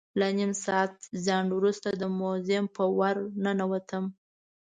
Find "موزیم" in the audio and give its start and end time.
2.19-2.65